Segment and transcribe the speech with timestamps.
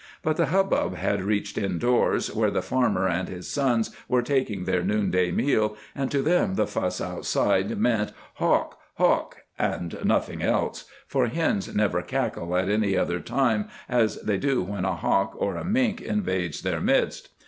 [0.23, 4.81] But the hubbub had reached indoors, where the farmer and his sons were taking their
[4.83, 8.79] noonday meal, and to them the fuss outside meant "Hawk!
[8.95, 14.63] Hawk!" and nothing else, for hens never cackle at any other time as they do
[14.63, 17.29] when a hawk or a mink invades their midst.